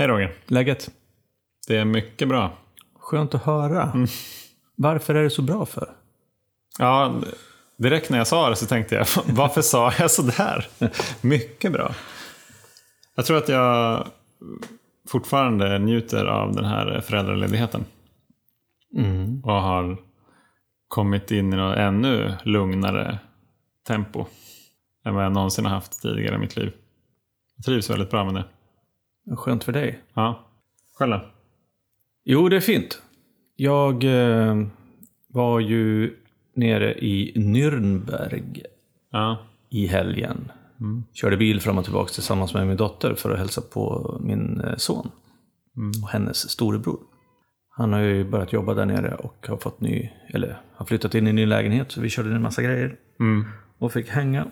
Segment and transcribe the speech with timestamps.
[0.00, 0.32] Hej Roger.
[0.46, 0.90] Läget?
[1.68, 2.52] Det är mycket bra.
[2.98, 3.92] Skönt att höra.
[4.76, 5.88] Varför är det så bra för?
[6.78, 7.14] Ja,
[7.76, 10.66] direkt när jag sa det så tänkte jag, varför sa jag sådär?
[11.20, 11.94] Mycket bra.
[13.14, 14.06] Jag tror att jag
[15.08, 17.84] fortfarande njuter av den här föräldraledigheten.
[18.96, 19.40] Mm.
[19.44, 19.96] Och har
[20.88, 23.18] kommit in i något ännu lugnare
[23.86, 24.26] tempo.
[25.04, 26.72] Än vad jag någonsin har haft tidigare i mitt liv.
[27.56, 28.44] Jag trivs väldigt bra med det.
[29.36, 30.00] Skönt för dig.
[30.14, 30.46] Ja.
[30.98, 31.20] Själv då?
[32.24, 33.02] Jo, det är fint.
[33.56, 34.56] Jag eh,
[35.28, 36.16] var ju
[36.56, 38.62] nere i Nürnberg
[39.10, 39.38] Ja.
[39.70, 40.52] i helgen.
[41.12, 44.76] Körde bil fram och tillbaka tillsammans med min dotter för att hälsa på min eh,
[44.76, 45.10] son.
[46.02, 46.98] Och hennes storebror.
[47.76, 51.26] Han har ju börjat jobba där nere och har fått ny, eller har flyttat in
[51.26, 51.92] i en ny lägenhet.
[51.92, 52.96] Så vi körde en massa grejer.
[53.20, 53.44] Mm.
[53.78, 54.46] Och fick hänga.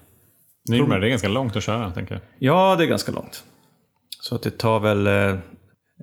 [0.71, 2.23] Nürnberg, det är ganska långt att köra, tänker jag.
[2.39, 3.45] Ja, det är ganska långt.
[4.29, 5.07] Så att det tar väl...
[5.07, 5.31] Eh,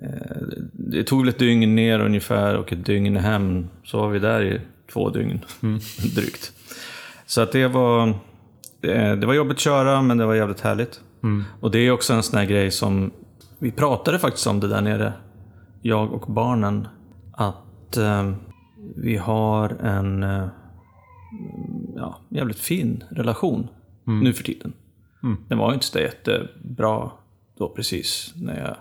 [0.02, 0.36] eh,
[0.72, 3.68] det tog väl ett dygn ner ungefär och ett dygn hem.
[3.84, 4.60] Så var vi där i
[4.92, 5.40] två dygn
[6.14, 6.52] drygt.
[7.26, 8.08] Så att det var...
[8.82, 11.00] Eh, det var jobbigt att köra, men det var jävligt härligt.
[11.60, 13.10] Och det är också en sån här grej som...
[13.58, 15.12] Vi pratade faktiskt om det där nere,
[15.82, 16.88] jag och barnen.
[17.32, 18.32] Att eh,
[18.96, 20.46] vi har en eh,
[21.96, 23.68] ja, jävligt fin relation
[24.04, 24.72] nu för tiden.
[25.48, 27.10] Den var ju inte så jättebra
[27.58, 28.76] då precis när jag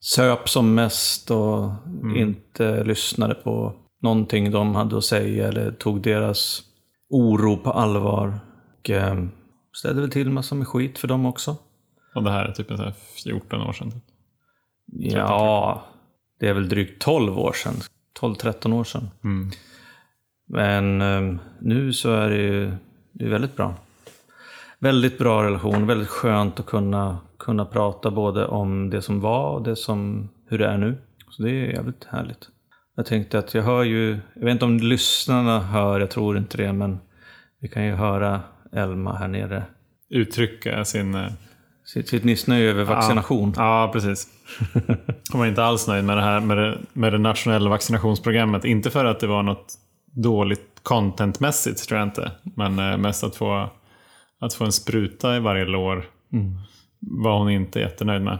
[0.00, 1.70] söp som mest och
[2.16, 6.62] inte lyssnade på någonting de hade att säga eller tog deras
[7.08, 8.40] oro på allvar.
[8.78, 9.24] Och eh,
[9.72, 11.56] ställde väl till massor med skit för dem också.
[12.14, 13.90] Och det här är typ en här 14 år sedan.
[13.90, 14.00] Typ.
[15.12, 15.82] Ja,
[16.40, 17.74] det är väl drygt 12 år sedan.
[18.20, 19.10] 12-13 år sedan.
[19.24, 19.50] Mm.
[20.46, 22.72] Men eh, nu så är det ju
[23.12, 23.74] det är väldigt bra.
[24.78, 29.62] Väldigt bra relation, väldigt skönt att kunna, kunna prata både om det som var och
[29.62, 30.96] det som, hur det är nu.
[31.30, 32.48] Så det är jävligt härligt.
[32.96, 36.56] Jag tänkte att jag hör ju, jag vet inte om lyssnarna hör, jag tror inte
[36.56, 36.98] det, men
[37.60, 38.40] vi kan ju höra
[38.72, 39.62] Elma här nere.
[40.10, 41.14] Uttrycka sin...
[41.14, 41.26] eh,
[41.84, 43.52] Sitt, sitt missnöje över vaccination.
[43.56, 44.26] Ja, precis.
[45.32, 48.64] Hon var inte alls nöjd med det här med det, med det nationella vaccinationsprogrammet.
[48.64, 49.74] Inte för att det var något
[50.14, 52.30] dåligt contentmässigt, tror jag inte.
[52.42, 53.70] Men eh, mest att få,
[54.40, 56.04] att få en spruta i varje lår
[57.10, 58.38] var hon inte jättenöjd med.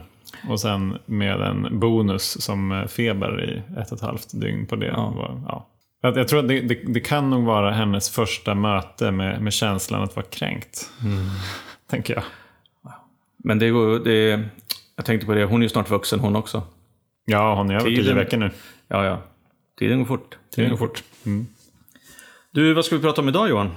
[0.49, 4.75] Och sen med en bonus som eh, feber i ett och ett halvt dygn på
[4.75, 4.87] det.
[4.87, 5.09] Ja.
[5.09, 5.67] Var, ja.
[6.01, 9.53] Jag, jag tror att det, det, det kan nog vara hennes första möte med, med
[9.53, 10.89] känslan att vara kränkt.
[11.89, 12.23] Tänker jag.
[13.37, 14.43] Men det det,
[14.95, 16.63] jag tänkte på det, hon är ju snart vuxen hon också.
[17.25, 18.51] Ja, hon är över tio Tiden- veckor nu.
[18.87, 19.21] Ja, ja.
[19.79, 20.37] Tiden går fort.
[20.55, 21.03] Det går fort.
[21.25, 21.47] Mm.
[22.51, 23.69] Du, vad ska vi prata om idag Johan?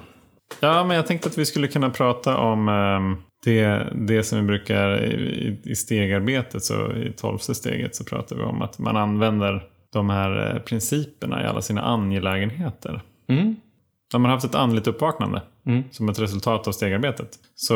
[0.60, 4.44] Ja, men jag tänkte att vi skulle kunna prata om ehm, det, det som vi
[4.44, 9.64] brukar i, i stegarbetet, så i tolfte steget så pratar vi om att man använder
[9.92, 13.02] de här eh, principerna i alla sina angelägenheter.
[13.28, 13.56] Mm.
[14.12, 15.84] När man har haft ett andligt uppvaknande Mm.
[15.90, 17.74] som ett resultat av stegarbetet så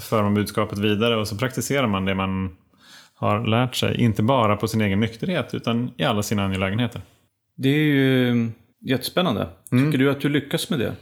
[0.00, 2.56] för man budskapet vidare och så praktiserar man det man
[3.14, 4.00] har lärt sig.
[4.00, 7.02] Inte bara på sin egen nykterhet utan i alla sina angelägenheter.
[7.56, 8.50] Det är ju
[8.80, 9.48] jättespännande.
[9.70, 10.96] Tycker du att du lyckas med det?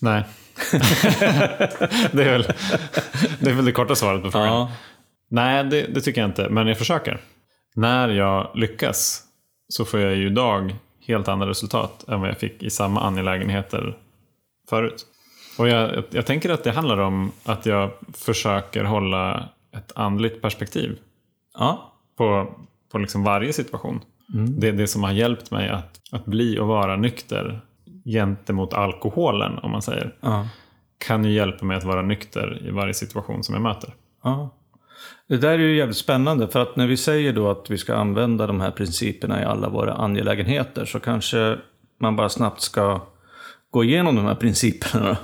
[0.00, 0.24] Nej.
[2.12, 2.46] det, är väl,
[3.40, 4.68] det är väl det korta svaret på frågan.
[5.30, 6.48] Nej, det, det tycker jag inte.
[6.48, 7.20] Men jag försöker.
[7.74, 9.22] När jag lyckas
[9.68, 10.76] så får jag ju idag
[11.06, 13.96] helt andra resultat än vad jag fick i samma angelägenheter
[14.70, 15.06] förut.
[15.58, 20.98] Och jag, jag, tänker att det handlar om att jag försöker hålla ett andligt perspektiv
[21.58, 21.92] Ja.
[22.16, 22.54] på,
[22.92, 24.00] på liksom varje situation.
[24.58, 27.60] Det är det som har hjälpt mig att, att bli och vara nykter
[28.04, 30.14] gentemot alkoholen, om man säger.
[30.20, 30.48] Ja.
[31.06, 33.94] Kan ju hjälpa mig att vara nykter i varje situation som jag möter.
[34.24, 34.50] ja.
[35.28, 37.94] Det där är ju jävligt spännande för att när vi säger då att vi ska
[37.94, 41.58] använda de här principerna i alla våra angelägenheter så kanske
[42.00, 43.00] man bara snabbt ska
[43.70, 45.08] gå igenom de här principerna.
[45.08, 45.16] då.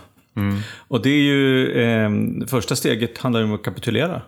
[0.88, 2.10] Och det är ju, eh,
[2.46, 4.22] första steget handlar om att kapitulera.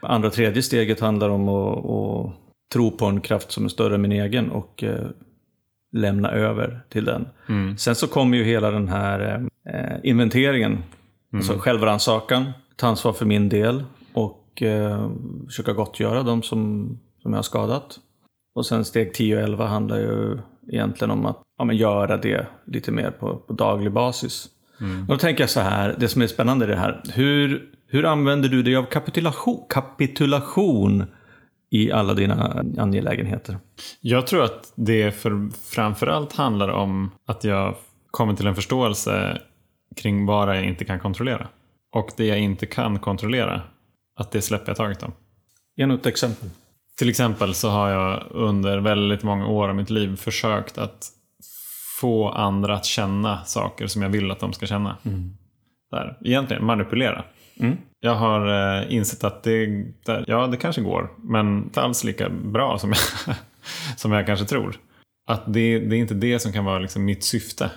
[0.00, 2.32] Andra och tredje steget handlar om att, att
[2.72, 5.06] tro på en kraft som är större än min egen och eh,
[5.92, 7.28] lämna över till den.
[7.78, 10.78] Sen så kommer ju hela den här eh, inventeringen,
[11.32, 15.10] alltså självrannsakan, ta ansvar för min del och eh,
[15.46, 16.90] försöka gottgöra de som,
[17.22, 17.98] som jag har skadat.
[18.54, 20.38] Och sen steg 10 och 11 handlar ju
[20.68, 24.48] egentligen om att ja, men göra det lite mer på, på daglig basis.
[25.08, 28.04] Och då tänker jag så här, det som är spännande är det här, hur, hur
[28.04, 31.04] använder du dig av kapitulation, kapitulation
[31.70, 33.58] i alla dina angelägenheter?
[34.00, 37.74] Jag tror att det för, framförallt handlar om att jag
[38.10, 39.40] kommer till en förståelse
[39.96, 41.48] kring vad jag inte kan kontrollera.
[41.92, 43.62] Och det jag inte kan kontrollera,
[44.16, 45.12] att det släpper jag taget om.
[45.76, 46.50] Ge något exempel.
[46.98, 51.12] Till exempel så har jag under väldigt många år av mitt liv försökt att
[52.00, 54.96] få andra att känna saker som jag vill att de ska känna.
[55.04, 55.36] Mm.
[55.90, 56.18] Där.
[56.24, 57.24] Egentligen manipulera.
[57.60, 57.76] Mm.
[58.00, 58.46] Jag har
[58.80, 59.66] eh, insett att det,
[60.04, 63.36] där, ja, det kanske går, men inte alls lika bra som jag,
[63.96, 64.76] som jag kanske tror.
[65.26, 67.70] Att det, det är inte det som kan vara liksom mitt syfte.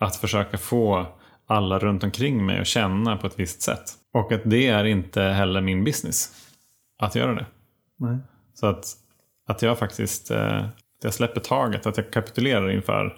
[0.00, 1.06] Att försöka få
[1.46, 3.92] alla runt omkring mig att känna på ett visst sätt.
[4.12, 6.32] Och att det är inte heller min business
[6.98, 7.46] att göra det.
[7.98, 8.18] Nej.
[8.54, 8.84] Så att,
[9.46, 10.64] att jag faktiskt eh,
[10.98, 13.16] att jag släpper taget, att jag kapitulerar inför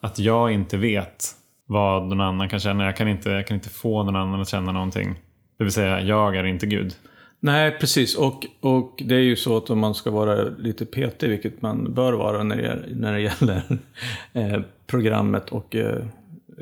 [0.00, 1.24] att jag inte vet
[1.66, 2.84] vad någon annan kan känna.
[2.84, 5.14] Jag kan inte, jag kan inte få någon annan att känna någonting.
[5.60, 6.94] Det vill säga, jag är inte Gud.
[7.40, 8.16] Nej, precis.
[8.16, 11.94] Och, och det är ju så att om man ska vara lite petig, vilket man
[11.94, 13.62] bör vara när det, när det gäller
[14.32, 16.04] eh, programmet och eh,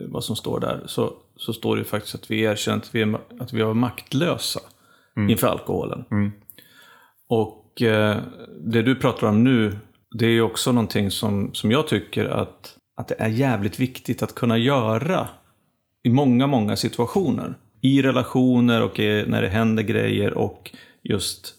[0.09, 3.03] vad som står där, så, så står det ju faktiskt att vi erkänner att vi,
[3.03, 4.61] är, att vi var maktlösa
[5.17, 5.31] mm.
[5.31, 6.05] inför alkoholen.
[6.11, 6.33] Mm.
[7.29, 8.17] Och eh,
[8.61, 9.79] det du pratar om nu,
[10.19, 14.23] det är ju också någonting som, som jag tycker att, att det är jävligt viktigt
[14.23, 15.29] att kunna göra
[16.03, 17.55] i många, många situationer.
[17.81, 20.71] I relationer och när det händer grejer och
[21.03, 21.55] just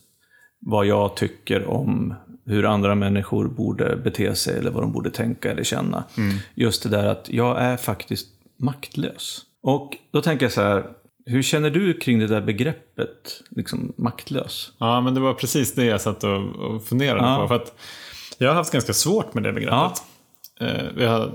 [0.60, 2.14] vad jag tycker om
[2.46, 6.04] hur andra människor borde bete sig eller vad de borde tänka eller känna.
[6.18, 6.38] Mm.
[6.56, 8.28] Just det där att jag är faktiskt
[8.58, 9.42] maktlös.
[9.62, 10.86] Och då tänker jag så här,
[11.26, 14.72] hur känner du kring det där begreppet, liksom maktlös?
[14.78, 17.38] Ja, men det var precis det jag satt och, och funderade ja.
[17.42, 17.48] på.
[17.48, 17.74] För att
[18.38, 20.04] jag har haft ganska svårt med det begreppet.
[20.60, 20.66] Ja.
[20.68, 21.32] Eh, jag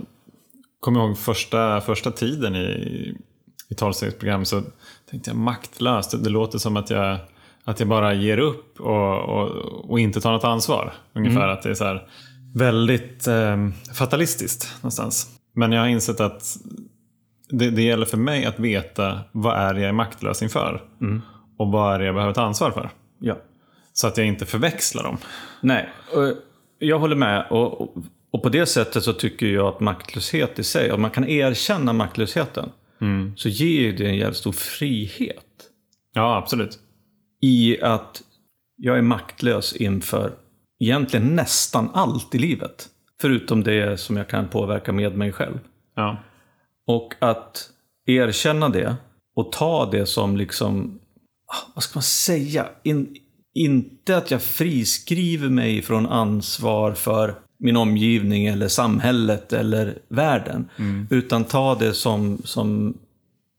[0.80, 3.14] kommer ihåg första, första tiden i,
[3.68, 4.62] i tolvstegsprogram så
[5.10, 6.10] tänkte jag maktlös.
[6.10, 7.18] Det, låter som att jag,
[7.64, 9.50] att jag bara ger upp och, och,
[9.90, 10.92] och inte tar något ansvar.
[11.12, 11.50] Ungefär mm.
[11.50, 12.08] att det är så här
[12.54, 15.26] väldigt eh, fatalistiskt någonstans.
[15.52, 16.56] Men jag har insett att
[17.48, 20.82] det, det gäller för mig att veta vad är jag är maktlös inför.
[21.00, 21.22] Mm.
[21.56, 22.90] Och vad är det jag behöver ta ansvar för.
[23.18, 23.36] Ja.
[23.92, 25.18] Så att jag inte förväxlar dem.
[25.60, 25.88] Nej,
[26.78, 27.46] jag håller med.
[27.50, 27.96] Och, och,
[28.30, 31.92] och, på det sättet så tycker jag att maktlöshet i sig, om man kan erkänna
[31.92, 32.68] maktlösheten,
[33.00, 33.32] mm.
[33.36, 35.70] så ger det en jävligt stor frihet.
[36.12, 36.78] Ja, absolut.
[37.40, 38.22] I att
[38.76, 40.32] jag är maktlös inför
[40.80, 42.88] egentligen nästan allt i livet.
[43.20, 45.58] Förutom det som jag kan påverka med mig själv.
[45.94, 46.22] Ja.
[46.86, 47.70] Och att
[48.06, 48.96] erkänna det
[49.36, 51.00] och ta det som liksom,
[51.46, 52.68] ah, vad ska man säga?
[52.82, 53.16] In,
[53.54, 60.68] inte att jag friskriver mig från ansvar för min omgivning eller samhället eller världen.
[60.76, 61.06] Mm.
[61.10, 62.98] Utan ta det som, som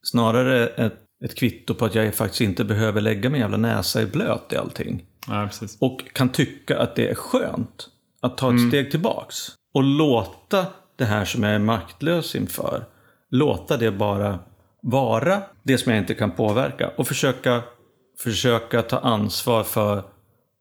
[0.04, 4.06] snarare ett, ett kvitto på att jag faktiskt inte behöver lägga min jävla näsa i
[4.06, 5.04] blöt i allting.
[5.28, 5.50] Ja,
[5.80, 7.88] och kan tycka att det är skönt
[8.22, 8.70] att ta ett mm.
[8.70, 9.36] steg tillbaks.
[9.74, 10.66] Och låta
[10.96, 12.86] det här som jag är maktlös inför
[13.30, 14.40] låta det bara
[14.82, 17.64] vara det som jag inte kan påverka och försöka,
[18.24, 20.04] försöka ta ansvar för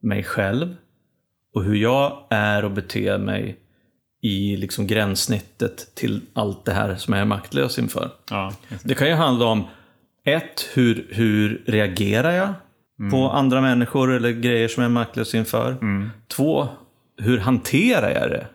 [0.02, 0.76] mig själv
[1.54, 3.58] och hur jag är och beter mig
[4.22, 8.10] i liksom gränssnittet till allt det här som jag är maktlös inför.
[8.30, 8.52] Ja,
[8.82, 9.64] det kan ju handla om
[10.24, 12.54] ett, hur, hur reagerar jag
[12.98, 13.10] mm.
[13.10, 15.70] på andra människor eller grejer som jag är maktlös inför?
[15.70, 16.10] Mm.
[16.28, 16.68] Två,
[17.18, 18.46] hur hanterar jag det?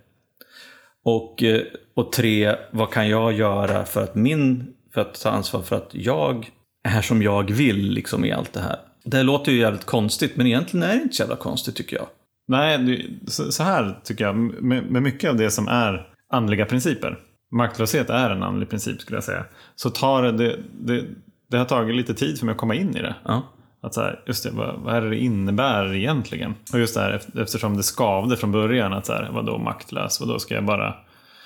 [1.03, 1.61] Och, eh,
[1.95, 5.89] och tre, vad kan jag göra för att, min, för att ta ansvar för att
[5.91, 6.49] jag
[6.83, 8.79] är som jag vill liksom, i allt det här?
[9.03, 12.07] Det låter ju jävligt konstigt, men egentligen är det inte så jävla konstigt tycker jag.
[12.49, 17.19] Nej, så här tycker jag, med mycket av det som är andliga principer.
[17.51, 19.45] Maktlöshet är en andlig princip skulle jag säga.
[19.75, 21.05] Så tar det, det,
[21.49, 23.15] det, har tagit lite tid för mig att komma in i det.
[23.25, 23.43] Ja.
[23.81, 26.55] Att så här, just det, vad, vad är det det innebär egentligen?
[26.73, 30.19] Och just det här eftersom det skavde från början att så här, vadå maktlös?
[30.19, 30.95] Vadå ska jag bara,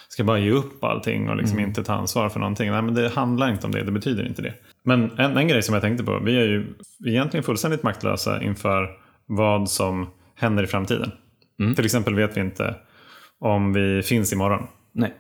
[0.10, 1.70] ska jag bara ge upp allting och liksom mm.
[1.70, 2.72] inte ta ansvar för någonting?
[2.72, 4.54] Nej men det handlar inte om det, det betyder inte det.
[4.84, 6.74] Men en, en grej som jag tänkte på, vi är ju
[7.08, 8.90] egentligen fullständigt maktlösa inför
[9.28, 10.08] vad som
[10.44, 11.12] händer i framtiden.
[11.60, 11.76] Mm.
[11.76, 12.76] Till exempel vet vi inte
[13.40, 14.68] om vi finns imorgon.
[14.92, 15.14] Nej.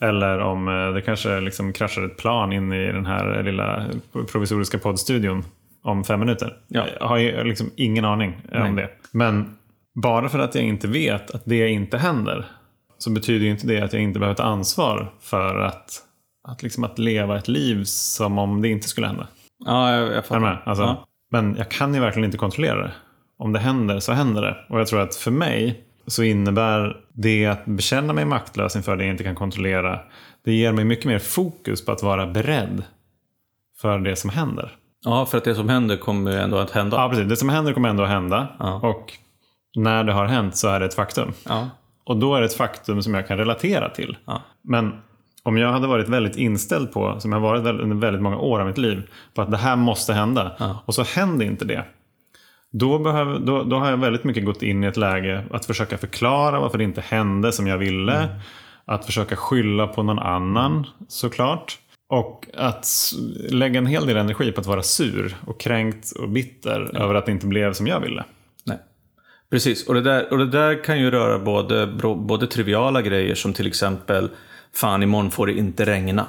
[0.00, 3.86] Eller om eh, det kanske liksom kraschar ett plan in i den här lilla
[4.32, 5.44] provisoriska poddstudion
[5.82, 6.56] om fem minuter.
[6.68, 6.86] Ja.
[7.00, 8.68] Jag har liksom ingen aning Nej.
[8.68, 8.88] om det.
[9.12, 9.56] Men
[10.02, 12.46] bara för att jag inte vet att det inte händer
[12.98, 16.02] så betyder inte det att jag inte behöver ta ansvar för att,
[16.48, 19.26] att, liksom att leva ett liv som om det inte skulle hända.
[19.64, 20.62] Ja, jag, jag fattar.
[20.64, 21.06] Alltså, ja.
[21.30, 22.92] Men jag kan ju verkligen inte kontrollera det.
[23.38, 24.56] Om det händer så händer det.
[24.68, 29.04] Och jag tror att för mig så innebär det att bekänna mig maktlös inför det
[29.04, 30.00] jag inte kan kontrollera.
[30.44, 32.82] Det ger mig mycket mer fokus på att vara beredd
[33.80, 34.72] för det som händer.
[35.04, 36.96] Ja, för att det som händer kommer ändå att hända.
[36.96, 37.28] Ja, precis.
[37.28, 38.48] Det som händer kommer ändå att hända.
[38.58, 38.74] Ja.
[38.74, 39.12] Och
[39.76, 41.32] när det har hänt så är det ett faktum.
[41.48, 41.68] Ja.
[42.04, 44.16] Och då är det ett faktum som jag kan relatera till.
[44.24, 44.42] Ja.
[44.62, 44.92] Men
[45.42, 48.66] om jag hade varit väldigt inställd på, som jag varit under väldigt många år av
[48.66, 49.02] mitt liv,
[49.34, 50.76] på att det här måste hända.
[50.84, 51.84] Och så händer inte det.
[52.72, 55.98] Då, behöver, då, då har jag väldigt mycket gått in i ett läge att försöka
[55.98, 58.16] förklara varför det inte hände som jag ville.
[58.16, 58.38] Mm.
[58.84, 61.78] Att försöka skylla på någon annan såklart.
[62.08, 62.88] Och att
[63.50, 67.00] lägga en hel del energi på att vara sur och kränkt och bitter ja.
[67.00, 68.24] över att det inte blev som jag ville.
[68.64, 68.78] Nej.
[69.50, 73.52] Precis, och det, där, och det där kan ju röra både, både triviala grejer som
[73.52, 74.30] till exempel
[74.72, 76.26] Fan, imorgon får det inte regna.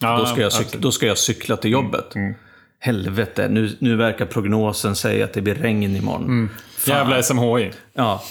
[0.00, 2.14] Ja, då, ska jag cykla, då ska jag cykla till jobbet.
[2.14, 2.26] Mm.
[2.26, 2.38] Mm.
[2.80, 6.24] Helvete, nu, nu verkar prognosen säga att det blir regn imorgon.
[6.24, 6.48] Mm.
[6.86, 7.70] Jävla SMHI.
[7.92, 8.22] Ja.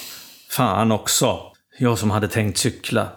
[0.50, 1.40] Fan också.
[1.78, 3.08] Jag som hade tänkt cykla.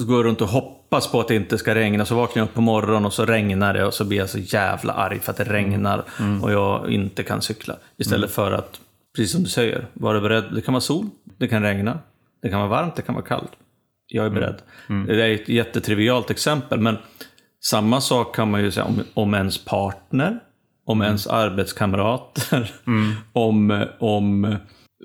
[0.00, 2.04] Så går runt och hoppas på att det inte ska regna.
[2.04, 4.38] Så vaknar jag upp på morgonen och så regnar det och så blir jag så
[4.38, 6.44] jävla arg för att det regnar mm.
[6.44, 7.76] och jag inte kan cykla.
[7.96, 8.30] Istället mm.
[8.30, 8.80] för att,
[9.16, 10.44] precis som du säger, vara beredd.
[10.54, 11.06] Det kan vara sol,
[11.38, 11.98] det kan regna,
[12.42, 13.52] det kan vara varmt, det kan vara kallt.
[14.06, 14.56] Jag är beredd.
[14.88, 15.06] Mm.
[15.06, 16.98] Det är ett jättetrivialt exempel, men
[17.60, 20.40] samma sak kan man ju säga om, om ens partner,
[20.90, 21.06] om mm.
[21.06, 23.12] ens arbetskamrater, mm.
[23.32, 24.56] om, om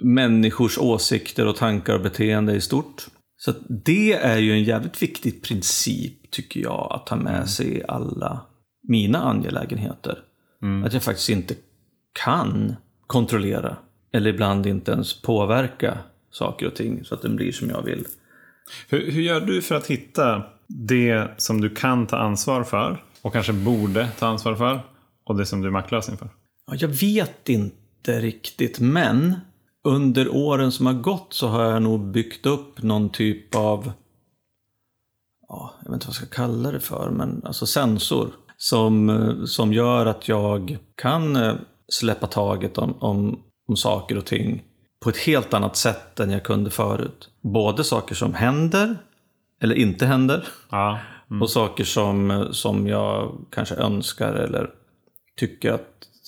[0.01, 3.07] människors åsikter och tankar och beteende i stort.
[3.37, 7.47] Så det är ju en jävligt viktig princip, tycker jag, att ta med mm.
[7.47, 8.41] sig i alla
[8.87, 10.19] mina angelägenheter.
[10.61, 10.83] Mm.
[10.83, 11.55] Att jag faktiskt inte
[12.23, 12.75] kan
[13.07, 13.77] kontrollera,
[14.13, 15.97] eller ibland inte ens påverka
[16.31, 18.05] saker och ting så att den blir som jag vill.
[18.89, 23.33] Hur, hur gör du för att hitta det som du kan ta ansvar för och
[23.33, 24.79] kanske borde ta ansvar för
[25.25, 26.29] och det som du är maktlös inför?
[26.71, 29.35] Jag vet inte riktigt, men
[29.83, 33.91] under åren som har gått så har jag nog byggt upp någon typ av,
[35.47, 38.29] ja, jag vet inte vad jag ska kalla det för, men alltså sensor.
[38.57, 41.55] Som, som gör att jag kan eh,
[41.87, 44.63] släppa taget om, om, om saker och ting
[44.99, 47.29] på ett helt annat sätt än jag kunde förut.
[47.41, 48.97] Både saker som händer,
[49.61, 50.99] eller inte händer, ja.
[51.29, 51.41] mm.
[51.41, 54.69] och saker som, som jag kanske önskar eller
[55.35, 55.81] tycker att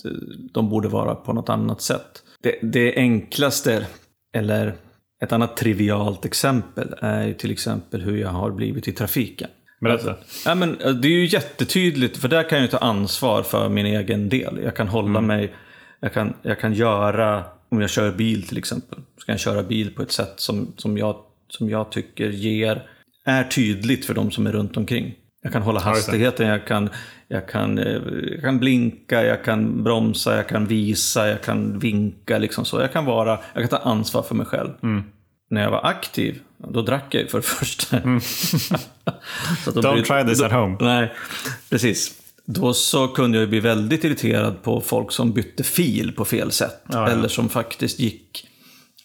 [0.06, 0.12] eh,
[0.54, 2.24] de borde vara på något annat sätt.
[2.42, 3.88] Det, det enklaste,
[4.34, 4.76] eller
[5.24, 9.50] ett annat trivialt exempel, är ju till exempel hur jag har blivit i trafiken.
[9.82, 10.16] Berätta.
[10.46, 13.86] Ja, men, eh, det är ju jättetydligt, för där kan jag ta ansvar för min
[13.86, 14.60] egen del.
[14.64, 15.26] Jag kan hålla mm.
[15.26, 15.54] mig,
[16.00, 19.64] jag kan, jag kan göra, om jag kör bil till exempel, så kan jag köra
[19.64, 21.16] bil på ett sätt som, som, jag,
[21.50, 22.90] som jag tycker ger,
[23.26, 25.16] är tydligt för de som är runt omkring.
[25.48, 26.89] Jag kan hålla hastigheten, jag kan,
[27.27, 28.01] jag, kan, eh,
[28.32, 32.38] jag kan blinka, jag kan bromsa, jag kan visa, jag kan vinka.
[32.38, 32.80] Liksom så.
[32.82, 34.70] Jag, kan vara, jag kan ta ansvar för mig själv.
[34.84, 35.04] Mm.
[35.50, 37.98] När jag var aktiv, då drack jag för det första.
[37.98, 38.20] Mm.
[39.66, 40.77] Don't try this at home.
[40.80, 41.13] Nej,
[41.70, 42.13] precis.
[42.46, 46.84] Då så kunde jag bli väldigt irriterad på folk som bytte fil på fel sätt.
[46.88, 47.10] Ja, ja.
[47.10, 48.48] Eller som faktiskt gick,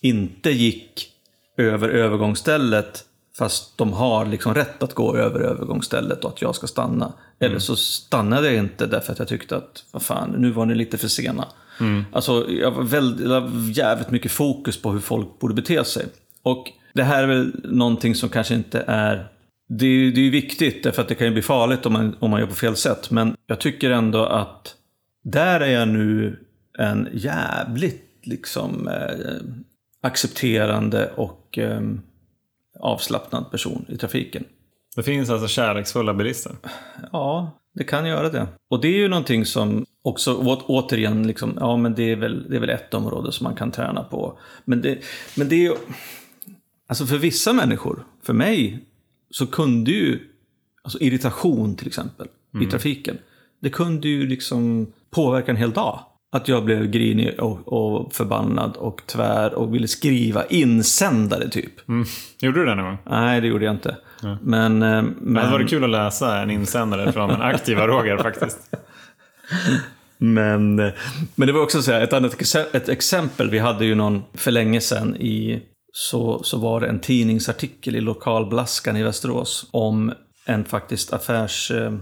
[0.01, 1.09] inte gick
[1.57, 3.05] över övergångsstället
[3.39, 7.05] Fast de har liksom rätt att gå över övergångsstället och att jag ska stanna.
[7.05, 7.17] Mm.
[7.39, 10.75] Eller så stannade jag inte därför att jag tyckte att, vad fan, nu var ni
[10.75, 11.49] lite för sena.
[11.81, 12.05] Mm.
[12.13, 16.07] Alltså, jag var väldigt, jag var jävligt mycket fokus på hur folk borde bete sig.
[16.43, 19.29] Och det här är väl någonting som kanske inte är...
[19.69, 22.41] Det är, ju viktigt, därför att det kan ju bli farligt om man, om man
[22.41, 23.11] gör på fel sätt.
[23.11, 24.75] Men jag tycker ändå att
[25.25, 26.39] där är jag nu
[26.79, 29.37] en jävligt liksom eh,
[30.03, 31.81] accepterande och eh,
[32.83, 34.45] avslappnad person i trafiken.
[34.97, 36.53] Det finns alltså kärleksfulla bilister?
[37.13, 38.47] Ja, det kan göra det.
[38.69, 40.37] Och det är ju någonting som också,
[40.67, 43.71] återigen, liksom, ja men det är, väl, det är väl ett område som man kan
[43.71, 44.39] träna på.
[44.65, 44.99] Men det,
[45.37, 45.75] men det är ju,
[46.87, 48.85] alltså för vissa människor, för mig,
[49.31, 50.21] så kunde ju,
[50.83, 52.67] alltså irritation till exempel, mm.
[52.67, 53.19] i trafiken,
[53.61, 56.01] det kunde ju liksom påverka en hel dag.
[56.33, 61.89] Att jag blev grinig och, och, förbannad och tvär och ville skriva insändare typ.
[61.89, 62.07] Mm.
[62.41, 62.99] Gjorde du det någon gång?
[63.11, 63.97] Nej, det gjorde jag inte.
[64.23, 64.39] Ja.
[64.43, 65.45] Men, eh, men...
[65.45, 68.59] Det var kul att läsa en insändare från en aktiva Roger faktiskt.
[70.25, 70.77] Men,
[71.35, 73.51] men det var också så här, ett annat ett exempel.
[73.51, 75.63] Vi hade ju någon, för länge sedan, i,
[75.93, 80.13] så, så var det en tidningsartikel i lokalblaskan i Västerås om
[80.47, 81.93] en faktiskt affärs, eh,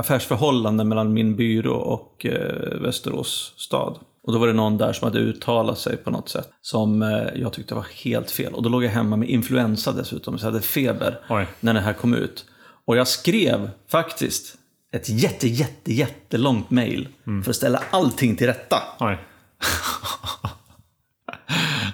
[0.00, 3.98] affärsförhållande mellan min byrå och eh, Västerås stad.
[4.22, 7.08] Och då var det någon där som hade uttalat sig på något sätt som eh,
[7.34, 8.54] jag tyckte var helt fel.
[8.54, 11.46] Och då låg jag hemma med influensa dessutom, så jag hade feber Oj.
[11.60, 12.44] när det här kom ut.
[12.84, 14.56] Och jag skrev faktiskt
[14.92, 17.42] ett jätte, jätte, jättelångt mail mm.
[17.42, 18.76] för att ställa allting till rätta.
[19.00, 19.18] Oj.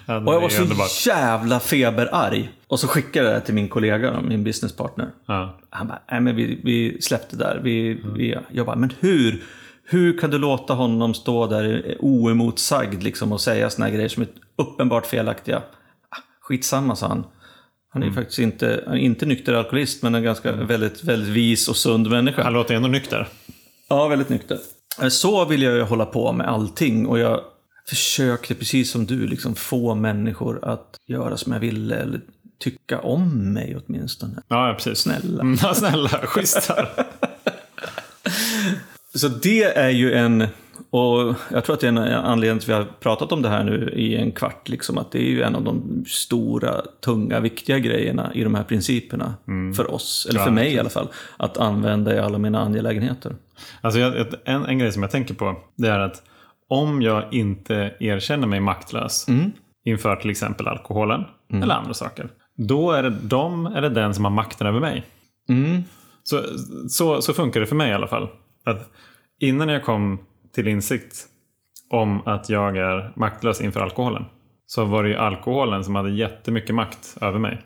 [0.07, 1.05] Ja, och jag var så underbart.
[1.07, 2.49] jävla feberarg.
[2.67, 5.09] Och så skickade jag det till min kollega, min businesspartner.
[5.25, 5.59] Ja.
[5.69, 7.61] Han bara, nej men vi, vi släppte där.
[7.63, 8.13] Vi, mm.
[8.13, 9.43] vi, jag bara, men hur?
[9.89, 14.29] Hur kan du låta honom stå där oemotsagd liksom, och säga såna grejer som är
[14.57, 15.57] uppenbart felaktiga?
[15.57, 17.23] Ah, skitsamma, sa han.
[17.93, 18.15] Han är mm.
[18.15, 20.67] faktiskt inte, inte nykter alkoholist, men en ganska mm.
[20.67, 22.43] väldigt, väldigt vis och sund människa.
[22.43, 23.27] Han låter ändå nykter.
[23.89, 24.59] Ja, väldigt nykter.
[25.09, 27.41] Så vill jag ju hålla på med allting och jag
[27.89, 31.95] försökte, precis som du, liksom få människor att göra som jag ville.
[31.95, 32.21] Eller
[32.59, 34.41] tycka om mig åtminstone.
[34.47, 34.99] Ja, precis.
[34.99, 35.41] Snälla.
[35.41, 36.09] Mm, Ja, snälla.
[36.09, 36.71] Schysst.
[39.15, 40.47] Så det är ju en...
[40.89, 43.49] Och jag tror att det är en anledning till att vi har pratat om det
[43.49, 44.69] här nu i en kvart.
[44.69, 48.63] Liksom, att det är ju en av de stora, tunga, viktiga grejerna i de här
[48.63, 49.33] principerna.
[49.75, 51.07] För oss, eller för Ja, mig i alla fall.
[51.37, 53.35] Att använda i alla mina angelägenheter.
[53.81, 56.21] Alltså, jag, en, en grej som jag tänker på det är att
[56.69, 59.27] om jag inte erkänner mig maktlös
[59.85, 62.29] inför till exempel alkoholen eller andra saker.
[62.55, 65.03] Då är det de eller den som har makten över mig.
[65.49, 65.83] Mm.
[66.23, 66.41] Så,
[66.89, 68.29] så, så funkar det för mig i alla fall.
[68.65, 68.89] Att
[69.39, 70.19] innan jag kom
[70.55, 71.25] till insikt
[71.89, 74.25] om att jag är maktlös inför alkoholen.
[74.65, 77.61] Så var det ju alkoholen som hade jättemycket makt över mig.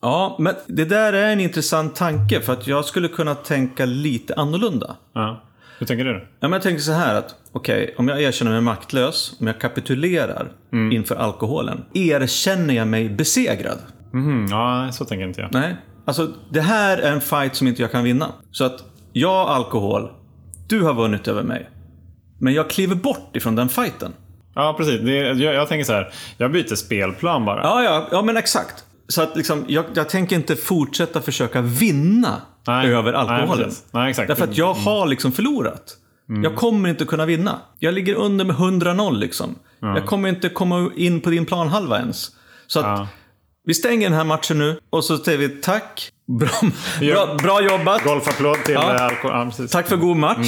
[0.00, 2.40] Ja, men det där är en intressant tanke.
[2.40, 4.96] För att jag skulle kunna tänka lite annorlunda.
[5.12, 5.42] Ja.
[5.78, 6.12] Hur tänker du?
[6.12, 9.60] Ja, men jag tänker så här att, okej, om jag erkänner mig maktlös, om jag
[9.60, 10.52] kapitulerar
[10.92, 13.78] inför alkoholen, erkänner jag mig besegrad?
[14.12, 15.52] Mhm, ja, så tänker inte jag.
[15.52, 15.76] Nej.
[16.04, 18.32] Alltså, det här är en fight som inte jag kan vinna.
[18.50, 20.10] Så att, jag alkohol,
[20.68, 21.70] du har vunnit över mig.
[22.38, 24.12] Men jag kliver bort ifrån den fighten.
[24.54, 25.00] Ja, precis.
[25.00, 26.12] Det, jag, jag tänker så här.
[26.38, 27.62] Jag byter spelplan bara.
[27.62, 28.84] Ja, ja, ja men exakt.
[29.08, 32.92] Så att liksom, jag, jag tänker inte fortsätta försöka vinna Nej.
[32.94, 33.64] över Nej, alkoholen.
[33.64, 33.84] precis.
[33.90, 34.28] Nej, exakt.
[34.28, 35.96] Därför att jag har liksom förlorat.
[36.42, 37.58] Jag kommer inte kunna vinna.
[37.78, 39.54] Jag ligger under med 100-0 liksom.
[39.80, 42.30] Jag kommer inte komma in på din planhalva ens.
[42.66, 43.08] Så att Ja.
[43.64, 46.10] vi stänger den här matchen nu och så säger vi tack.
[46.38, 46.48] Bra,
[47.00, 48.04] bra, bra jobbat.
[48.04, 48.94] Golfapplåd till Ja.
[48.94, 49.00] ja.
[49.00, 49.52] alkohol.
[49.58, 49.66] Ja.
[49.70, 50.46] Tack för god match.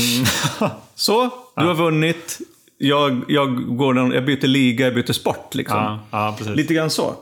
[0.94, 2.38] Så, du har vunnit.
[2.78, 5.78] Jag, jag, går, jag byter liga, jag byter sport liksom.
[6.10, 6.52] Ja, ja.
[6.54, 7.14] Lite grann så.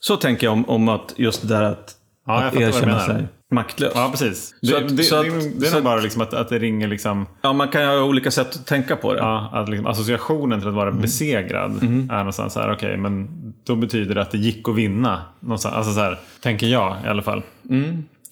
[0.00, 1.94] Så tänker jag om, om att just det där att,
[2.26, 3.92] Ja, att erkänna sig maktlös.
[3.94, 4.54] Ja, precis.
[4.60, 6.58] Det, Så att- det, så att- det, det är nog bara liksom att, att det
[6.58, 7.26] ringer liksom...
[7.42, 9.18] Ja, man kan ju ha olika sätt att tänka på det.
[9.20, 13.28] Ja, att liksom associationen till att vara besegrad är någonstans så här, okej, men
[13.66, 15.22] då betyder det att det gick att vinna.
[15.40, 17.42] Någonstans, alltså så här, tänker jag i alla fall.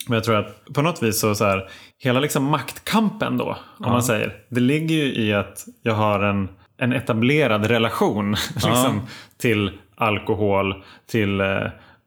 [0.09, 3.93] Men jag tror att på något vis så, så här, hela liksom maktkampen då, om
[3.93, 9.01] man säger, det ligger ju i att jag har en, en etablerad relation liksom,
[9.41, 10.75] till alkohol,
[11.11, 11.47] till eh,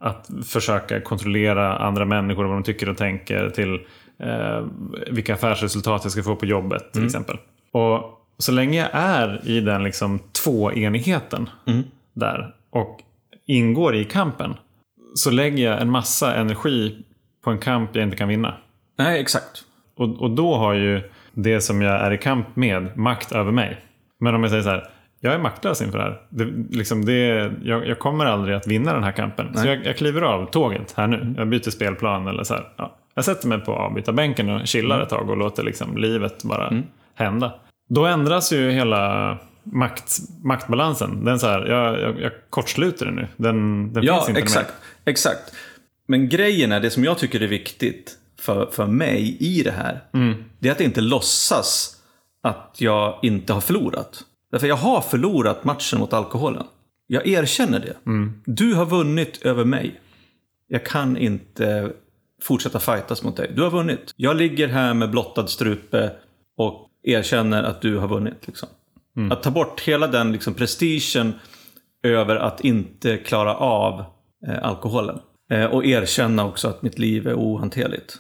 [0.06, 3.74] att försöka kontrollera andra människor, vad de tycker och tänker, till
[4.20, 4.66] eh,
[5.12, 7.38] vilka affärsresultat jag ska få på jobbet till exempel.
[7.72, 11.50] Och så länge jag är i den liksom tvåenigheten
[12.14, 13.00] där och
[13.46, 14.54] ingår i kampen
[15.16, 17.04] så lägger jag en massa energi
[17.44, 18.54] på en kamp jag inte kan vinna.
[18.98, 19.64] Nej, exakt.
[19.96, 21.02] Och, och då har ju
[21.34, 23.82] det som jag är i kamp med makt över mig.
[24.20, 24.90] Men om jag säger så här,
[25.26, 26.22] jag är maktlös inför det här.
[26.30, 26.46] Det,
[26.78, 29.58] liksom det, jag, jag kommer aldrig att vinna den här kampen.
[29.58, 31.34] Så jag, jag kliver av tåget här nu.
[31.38, 32.68] Jag byter spelplan eller så här.
[32.78, 32.98] Ja.
[33.16, 36.84] Jag sätter mig på avbytarbänken och chillar ett tag och låter liksom livet bara
[37.16, 37.54] hända.
[37.90, 41.26] Då ändras ju hela makt, maktbalansen.
[41.26, 43.28] Den så här, jag, jag, jag kortsluter den nu.
[43.38, 44.74] Den, den Ja, finns inte exakt.
[45.06, 45.54] Exakt.
[46.08, 50.00] Men grejen är, det som jag tycker är viktigt för, för mig i det här,
[50.60, 51.92] det är att inte låtsas
[52.44, 54.20] att jag inte har förlorat.
[54.56, 56.64] Därför jag har förlorat matchen mot alkoholen.
[57.08, 57.96] Jag erkänner det.
[58.46, 60.00] Du har vunnit över mig.
[60.68, 61.94] Jag kan inte
[62.42, 63.52] fortsätta fightas mot dig.
[63.56, 64.14] Du har vunnit.
[64.16, 66.12] Jag ligger här med blottad strupe
[66.58, 68.48] och erkänner att du har vunnit.
[68.48, 68.70] Liksom.
[69.32, 71.34] Att ta bort hela den liksom, prestigen
[72.04, 74.04] över att inte klara av
[74.48, 75.20] eh, alkoholen.
[75.52, 78.20] Eh, och erkänna också att mitt liv är ohanterligt.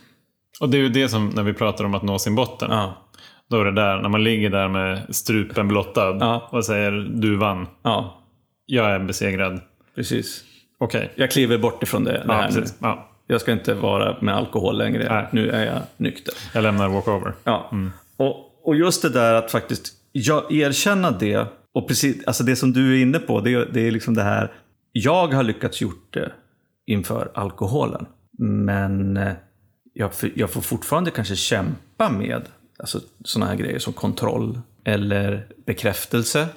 [0.60, 2.72] Och det är ju det som när vi pratar om att nå sin botten.
[2.72, 3.05] Ja,
[3.50, 6.50] Då är det där, när man ligger där med strupen blottad Ja.
[6.52, 7.68] och säger du vann.
[7.84, 8.22] ja
[8.66, 9.62] Jag är besegrad.
[9.96, 10.44] precis.
[10.78, 11.12] Okej.
[11.16, 12.94] Jag kliver bort ifrån det, det här nu.
[13.28, 15.14] Jag ska inte vara med alkohol längre.
[15.14, 15.28] Nej.
[15.32, 16.34] Nu är jag nykter.
[16.54, 17.34] Jag lämnar walkover.
[17.44, 17.72] Ja.
[18.18, 18.36] Och,
[18.68, 21.46] och just det där att faktiskt jag erkänna det.
[21.74, 24.24] Och precis, alltså det som du är inne på, det, är- det är liksom det
[24.24, 24.52] här.
[24.92, 26.32] Jag har lyckats gjort det
[26.86, 28.06] inför alkoholen.
[28.38, 29.34] Men eh,
[29.94, 32.42] jag, jag får fortfarande kanske kämpa med
[32.78, 34.60] alltså, sådana här grejer som kontroll.
[34.84, 36.48] Eller bekräftelse.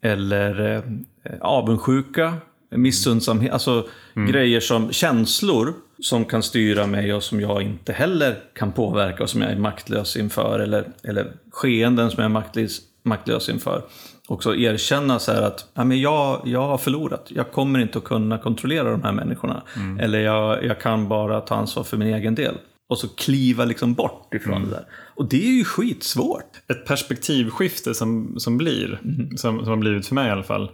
[0.00, 2.34] Eller eh, avundsjuka.
[2.70, 3.52] Missundsamhet.
[3.52, 3.88] Alltså
[4.32, 9.30] grejer som känslor som kan styra mig och som jag inte heller kan påverka och
[9.30, 10.60] som jag är maktlös inför.
[10.60, 13.82] Eller, eller skeenden som jag är maktlös, maktlös inför.
[14.28, 17.26] Också erkänna så att ja, men jag, jag har förlorat.
[17.28, 19.62] Jag kommer inte att kunna kontrollera de här människorna.
[20.00, 22.54] Eller jag, jag kan bara ta ansvar för min egen del.
[22.88, 24.84] Och så kliva liksom bort ifrån det där.
[25.14, 26.50] Och det är ju skitsvårt.
[26.68, 29.00] Ett perspektivskifte som, som blir,
[29.36, 30.70] som, som har blivit för mig i alla fall.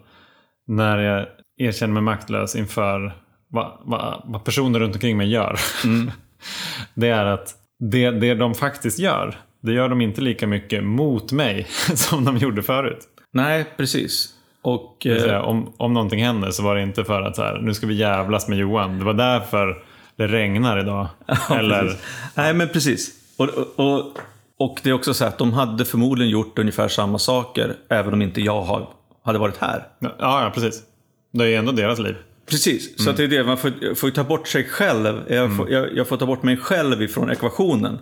[0.67, 3.17] När jag erkänner mig maktlös inför
[3.49, 5.57] vad, vad, vad personer runt omkring mig gör.
[6.95, 7.55] det är att
[7.91, 12.37] det, det de faktiskt gör, det gör de inte lika mycket mot mig som de
[12.37, 13.09] gjorde förut.
[13.33, 14.35] Nej, precis.
[14.63, 17.43] Och, vill eh, säga, om, om någonting händer så var det inte för att så
[17.43, 18.99] här, nu ska vi jävlas med Johan.
[18.99, 19.85] Det var därför
[20.23, 21.07] det regnar idag.
[21.51, 22.01] Eller, precis.
[22.35, 23.11] Nej, men precis.
[23.37, 24.19] Och, och,
[24.57, 28.23] och, det är också så att de hade förmodligen gjort ungefär samma saker, även om
[28.23, 28.87] inte jag
[29.25, 29.87] hade varit här.
[30.01, 30.83] ja, ja, precis.
[31.33, 32.17] Det är ju ändå deras liv.
[32.47, 33.45] Precis, så att det är det.
[33.45, 35.23] Man får, får ta bort sig själv.
[35.29, 37.99] Jag får, jag, jag får ta bort mig själv ifrån ekvationen.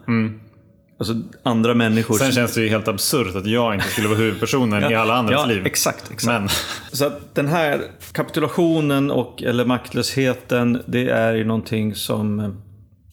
[1.01, 2.15] Alltså andra människor.
[2.15, 5.41] Sen känns det ju helt absurt att jag inte skulle vara huvudpersonen i alla andras
[5.41, 5.67] ja, liv.
[5.67, 6.27] Exakt, exakt.
[6.27, 6.49] Men,
[6.93, 7.83] Så att den här
[8.13, 12.51] kapitulationen och, eller maktlösheten, det är ju någonting som eh,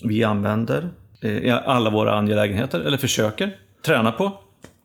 [0.04, 0.90] vi använder
[1.22, 4.32] eh, i alla våra angelägenheter, eller försöker träna på.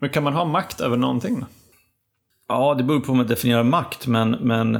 [0.01, 1.47] men kan man ha makt över någonting då?
[2.49, 4.79] Ja, det beror på hur man definierar makt, men, men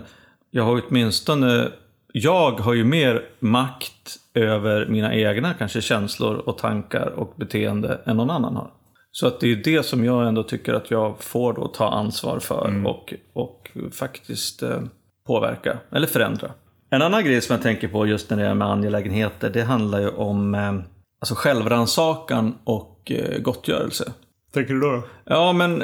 [0.51, 1.69] jag har åtminstone...
[2.13, 8.17] Jag har ju mer makt över mina egna kanske känslor och tankar och beteende än
[8.17, 8.71] någon annan har.
[9.11, 12.39] Så att det är det som jag ändå tycker att jag får då ta ansvar
[12.39, 14.81] för och, och faktiskt eh,
[15.27, 16.51] påverka eller förändra.
[16.91, 20.01] En annan grej som jag tänker på just när det är med angelägenheter, det handlar
[20.01, 20.73] ju om eh,
[21.21, 24.13] alltså självrannsakan och eh, gottgörelse.
[24.55, 25.03] Tänker du då?
[25.25, 25.83] Ja, men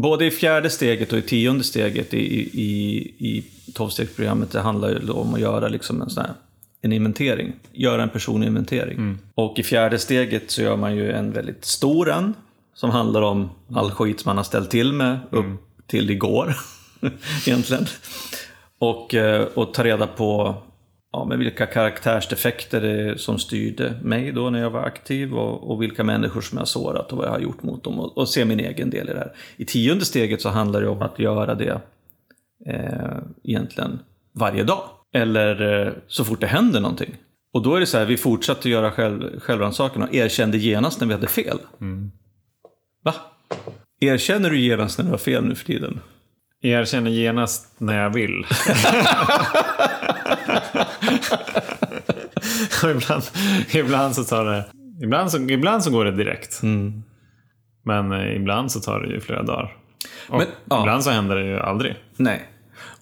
[0.00, 2.18] både i fjärde steget och i tionde steget i,
[2.62, 6.34] i, i tolvstegsprogrammet, det handlar ju om att göra liksom en sån här
[6.82, 7.52] en inventering.
[7.72, 9.18] Göra en personlig inventering.
[9.34, 12.34] Och i fjärde steget så gör man ju en väldigt stor en,
[12.74, 15.46] som handlar om all skit man har ställt till med upp
[15.86, 16.56] till igår,
[17.46, 17.86] egentligen.
[18.78, 20.54] Och, eh, och ta reda på
[21.18, 25.82] ja, men vilka karaktärsdefekter det som styrde mig då när jag var aktiv och, och
[25.82, 28.44] vilka människor som jag sårat och vad jag har gjort mot dem och, och se
[28.44, 29.32] min egen del i det här.
[29.56, 31.80] I tionde steget så handlar det om att göra det
[32.66, 33.98] eh, egentligen
[34.32, 34.82] varje dag.
[35.12, 37.16] Eller eh, så fort det händer någonting.
[37.52, 41.06] Och då är det så här, vi fortsatte göra själv, självrannsakan och erkände genast när
[41.06, 41.58] vi hade fel.
[43.04, 43.14] Va?
[44.00, 46.00] Erkänner du genast när du har fel nu för tiden?
[46.62, 48.46] Erkänner genast när jag vill.
[52.84, 53.22] Ibland,
[53.72, 54.64] ibland så tar det...
[55.02, 56.60] Ibland så, ibland så går det direkt.
[57.84, 59.76] Men eh, ibland så tar det ju flera dagar.
[60.28, 60.80] Och Men, ja.
[60.80, 61.96] ibland så händer det ju aldrig.
[62.16, 62.48] Nej.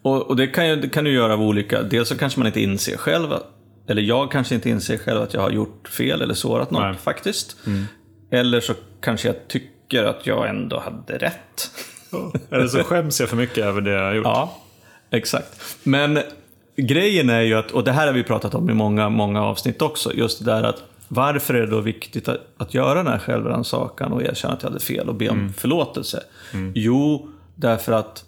[0.02, 1.82] Och, och det, kan ju, det kan du göra av olika.
[1.82, 3.28] Dels så kanske man inte inser själv,
[3.88, 6.94] eller jag kanske inte inser själv att jag har gjort fel eller sårat något Nej.
[6.94, 7.56] faktiskt.
[8.30, 11.70] Eller så kanske jag tycker att jag ändå hade rätt.
[12.50, 14.26] Eller så skäms jag för mycket över det jag har gjort.
[14.26, 14.56] Ja,
[15.10, 15.76] exakt.
[15.82, 16.18] Men
[16.76, 19.82] grejen är ju att, och det här har vi pratat om i många, många avsnitt
[19.82, 23.18] också, just det där att varför är det då viktigt att, att göra den här
[23.18, 26.22] självrannsakan och erkänna att jag hade fel och be om förlåtelse?
[26.74, 28.24] Jo, därför att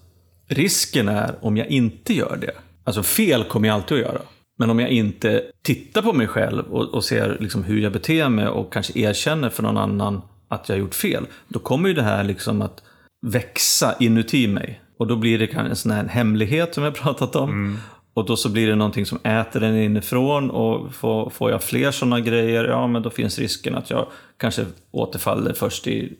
[0.48, 2.52] risken är om jag inte gör det,
[2.84, 4.20] alltså fel kommer jag alltid att göra.
[4.58, 8.28] Men om jag inte tittar på mig själv och, och ser liksom hur jag beter
[8.28, 11.94] mig och kanske erkänner för någon annan att jag har gjort fel, då kommer ju
[11.94, 12.82] det här liksom att
[13.20, 14.80] växa inuti mig.
[14.96, 17.78] Och då blir det kanske en sån här hemlighet som jag pratat om.
[18.14, 21.90] Och då så blir det någonting som äter den inifrån och får, får jag fler
[21.90, 26.12] sådana grejer, ja men då finns risken att jag kanske återfaller först i,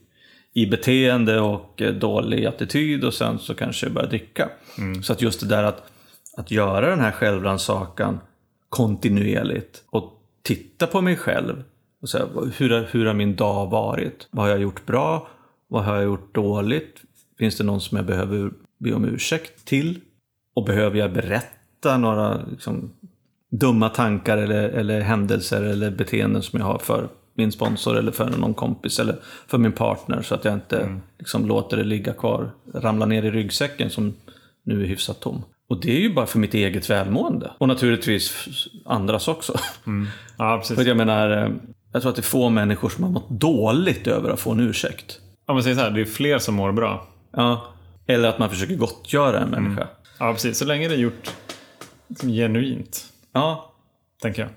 [0.55, 4.49] i beteende och eh, dålig attityd och sen så kanske jag börjar dricka.
[5.03, 5.83] Så att just det där att,
[6.37, 8.21] att göra den här självrannsakan
[8.69, 11.63] kontinuerligt och titta på mig själv
[12.03, 14.29] och säga, hur, hur har min dag varit?
[14.31, 15.29] Vad har jag gjort bra?
[15.69, 17.03] Vad har jag gjort dåligt?
[17.39, 20.01] Finns det någon som jag behöver be om ursäkt till?
[20.55, 22.91] Och behöver jag berätta några liksom,
[23.51, 28.31] dumma tankar eller, eller händelser eller beteenden som jag har för min sponsor eller för
[28.31, 32.51] någon kompis eller för min partner så att jag inte liksom, låter det ligga kvar,
[32.75, 34.15] ramla ner i ryggsäcken som
[34.63, 35.43] nu är hyfsat tom.
[35.69, 37.51] Och det är ju bara för mitt eget välmående.
[37.59, 38.49] Och naturligtvis
[38.85, 39.59] andras också.
[40.39, 40.77] Ja, precis.
[40.77, 41.51] För jag menar, eh,
[41.93, 44.61] jag tror att det är få människor som har mått dåligt över att få en
[44.61, 45.21] ursäkt.
[45.49, 47.07] Om man säger så här, det är fler som mår bra.
[47.33, 47.67] Ja.
[48.07, 49.89] Eller att man försöker gottgöra en människa.
[50.19, 50.59] Ja, precis.
[50.59, 51.31] Så länge det är gjort
[52.09, 53.75] liksom, genuint, Ja.
[54.23, 54.51] tänker jag.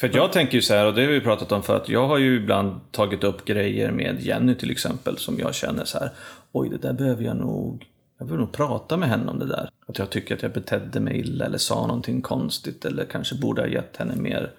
[0.00, 1.88] För att jag tänker ju så här, och det har vi pratat om för att
[1.88, 5.98] jag har ju ibland tagit upp grejer med Jenny till exempel som jag känner så
[5.98, 6.10] här,
[6.52, 7.86] oj det där behöver jag nog,
[8.18, 9.70] jag behöver nog prata med henne om det där.
[9.86, 13.62] Att jag tycker att jag betedde mig illa eller sa någonting konstigt eller kanske borde
[13.62, 14.50] ha gett henne mer,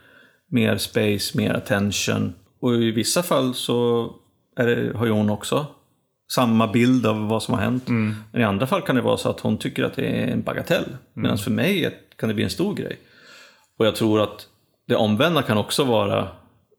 [0.47, 2.33] mer space, mer attention.
[2.59, 4.11] Och i vissa fall så
[4.65, 5.65] det, har ju hon också
[6.31, 7.87] samma bild av vad som har hänt.
[8.31, 10.41] Men i andra fall kan det vara så att hon tycker att det är en
[10.41, 10.85] bagatell.
[11.13, 12.99] Medan för mig kan det bli en stor grej.
[13.77, 14.47] Och jag tror att
[14.87, 16.27] det omvända kan också vara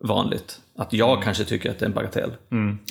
[0.05, 0.61] vanligt.
[0.79, 2.31] Att jag kanske tycker att det är en bagatell.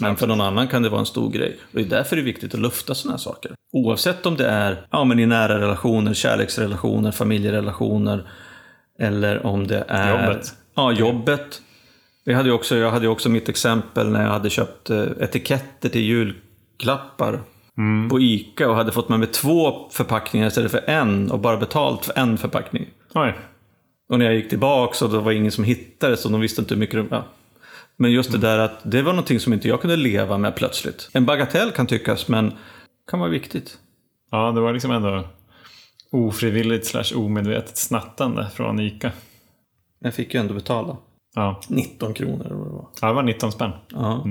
[0.01, 1.57] Men för någon annan kan det vara en stor grej.
[1.61, 3.51] Och det är därför det är viktigt att lufta sådana här saker.
[3.71, 8.29] Oavsett om det är ja, men i nära relationer, kärleksrelationer, familjerelationer.
[8.99, 10.27] Eller om det är...
[10.27, 10.53] Jobbet.
[10.75, 11.61] Ja, jobbet.
[12.29, 15.89] Jag hade ju också, jag hade också mitt exempel när jag hade köpt eh, etiketter
[15.89, 17.39] till julklappar.
[18.09, 22.05] på ICA och hade fått med mig två förpackningar istället för en och bara betalt
[22.05, 22.87] för en förpackning.
[23.13, 23.35] Oj.
[24.09, 26.73] Och när jag gick tillbaka så det var ingen som hittade så de visste inte
[26.73, 27.07] hur mycket de...
[27.11, 27.25] Ja.
[27.97, 31.09] Men just det där att det var någonting som inte jag kunde leva med plötsligt.
[31.13, 32.53] En bagatell kan tyckas, men
[33.11, 33.77] kan vara viktigt.
[34.31, 35.27] Ja, det var liksom ändå
[36.11, 39.11] ofrivilligt slash omedvetet snattande från ICA.
[39.99, 40.97] Jag fick ju ändå betala.
[41.35, 42.89] Ja, 19 kronor eller vad det var.
[43.01, 43.71] ja det var 19 spänn.
[43.89, 44.25] Ja.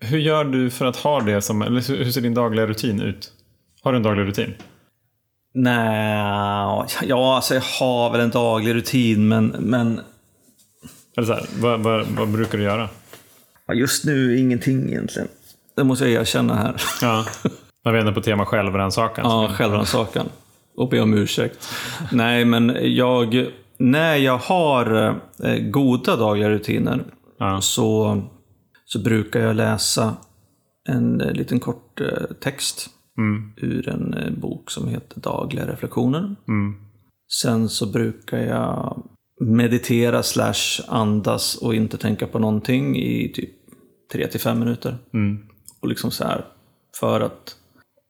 [0.00, 3.32] Hur gör du för att ha det som, eller hur ser din dagliga rutin ut?
[3.82, 4.54] Har du en daglig rutin?
[5.54, 10.00] Nej, ja alltså jag har väl en daglig rutin men, men
[11.16, 12.88] Eller så här, vad, vad, vad brukar du göra?
[13.74, 15.28] just nu ingenting egentligen.
[15.76, 16.82] Det måste jag erkänna här.
[17.02, 17.24] Ja.
[17.84, 19.24] När vi är på tema självrannsakan.
[19.24, 20.28] Ja, självrannsakan.
[20.76, 21.68] Och be om ursäkt.
[22.12, 23.46] Nej, men jag...
[23.78, 27.04] När jag har eh, goda dagliga rutiner
[27.38, 27.60] Ja.
[27.60, 28.22] så,
[28.84, 30.16] så brukar jag läsa
[30.88, 33.52] en eh, liten kort eh, text Mm.
[33.56, 36.36] ur en bok som heter Dagliga reflektioner.
[36.48, 36.74] Mm.
[37.42, 39.02] Sen så brukar jag
[39.40, 43.50] meditera slash andas och inte tänka på någonting i typ
[44.12, 44.96] 3 till 5 minuter.
[45.14, 45.38] Mm.
[45.82, 46.44] Och liksom så här,
[47.00, 47.56] för att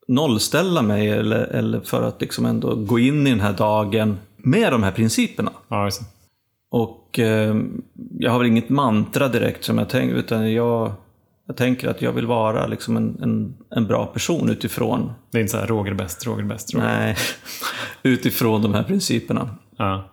[0.09, 4.73] nollställa mig eller, eller för att liksom ändå gå in i den här dagen med
[4.73, 5.53] de här principerna.
[5.69, 6.03] Ja, just.
[6.71, 7.55] Och eh,
[8.19, 10.93] jag har väl inget mantra direkt som jag tänker, utan jag,
[11.47, 15.41] jag tänker att jag vill vara liksom en, en, en bra person utifrån, Det är
[15.41, 16.87] inte så här Roger bäst, Roger bäst, Roger.
[16.87, 17.17] nej,
[18.03, 19.57] utifrån de här principerna.
[19.79, 20.11] Ja.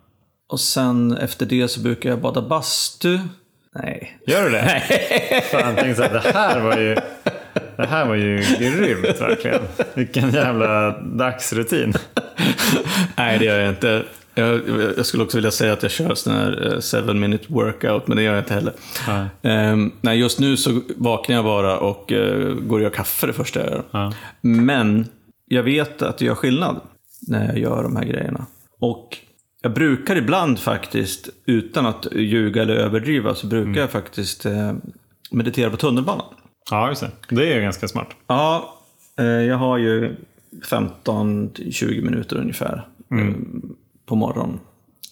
[0.49, 3.19] Och sen efter det så brukar jag bada bastu.
[3.75, 4.19] Nej.
[4.27, 4.61] Gör du det?
[4.89, 5.41] Nej.
[5.51, 6.95] Fan, tänkte så här, det här var ju...
[7.77, 9.61] Det här var ju grymt verkligen.
[9.93, 11.93] Vilken jävla dagsrutin.
[13.17, 14.03] Nej, det gör jag inte.
[14.47, 14.61] Jag,
[14.97, 18.23] jag skulle också vilja säga att jag kör sån här 7 minute workout, men det
[18.23, 18.73] gör jag inte heller.
[19.07, 19.27] Nej.
[19.41, 23.33] Ehm, nej, just nu så vaknar jag bara och eh, går och gör kaffe det
[23.33, 23.83] första jag gör.
[23.91, 24.13] Ja.
[24.41, 25.05] Men
[25.45, 26.81] jag vet att det gör skillnad
[27.27, 28.45] när jag gör de här grejerna.
[28.79, 29.17] Och
[29.61, 34.73] jag brukar ibland faktiskt, utan att ljuga eller överdriva, så brukar jag faktiskt eh,
[35.31, 36.25] meditera på tunnelbanan.
[36.71, 37.35] ja, just det.
[37.35, 38.07] Det är ganska smart.
[38.27, 38.75] Ja,
[39.19, 40.15] eh, jag har ju
[40.69, 43.33] 15-20 minuter ungefär eh,
[44.05, 44.59] på morgonen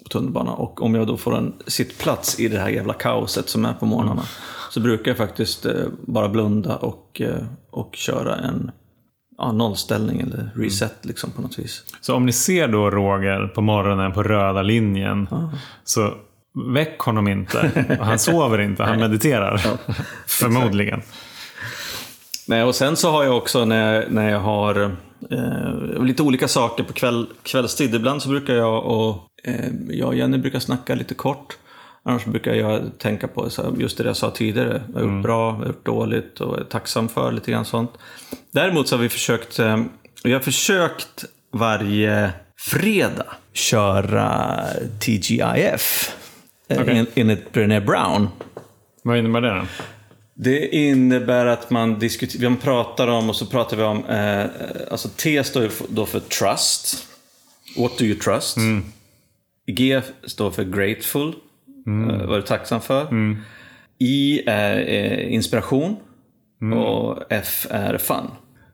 [0.04, 0.54] på tunnelbanan.
[0.54, 3.86] Och om jag då får en sittplats i det här jävla kaoset som är på
[3.86, 4.24] morgnarna
[4.70, 8.72] så brukar jag faktiskt eh, bara blunda och, eh, och köra en
[9.38, 11.84] ja, nollställning eller reset liksom på något vis.
[12.02, 15.28] Så om ni ser då Roger på morgonen på röda linjen
[15.84, 16.14] så
[16.68, 17.98] väck honom inte.
[18.02, 19.58] Han sover inte, han mediterar.
[20.28, 21.02] Förmodligen.
[22.50, 24.96] Nej, och sen så har jag också när jag, när jag har
[25.32, 27.96] eh, lite olika saker på kväll, kvällstid.
[27.96, 31.58] Ibland så brukar jag och eh, jag och Jenny brukar snacka lite kort.
[32.04, 34.82] Annars brukar jag tänka på så just det jag sa tidigare.
[34.94, 37.92] Jag har gjort bra, jag har gjort dåligt och är tacksam för lite grann sånt.
[38.52, 39.84] Däremot så har vi försökt, eh,
[40.24, 44.56] jag har försökt varje fredag köra
[45.00, 46.16] TGIF.
[46.70, 48.28] eh, en- Enligt Brené Brown.
[49.04, 49.62] Vad innebär det då?
[50.42, 54.46] Det innebär att man diskuterar, man pratar om och så pratar vi om, eh,
[54.92, 57.08] alltså T står ju då för trust.
[57.78, 58.58] What do you trust?
[59.68, 61.28] G står för grateful.
[61.88, 63.08] Eh, vad är du tacksam för?
[63.98, 65.96] I är eh, inspiration.
[66.76, 68.28] Och F är fun.